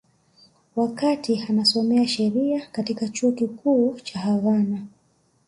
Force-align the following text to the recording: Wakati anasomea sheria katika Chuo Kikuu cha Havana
Wakati 0.75 1.45
anasomea 1.49 2.07
sheria 2.07 2.67
katika 2.71 3.07
Chuo 3.07 3.31
Kikuu 3.31 3.99
cha 4.03 4.19
Havana 4.19 4.81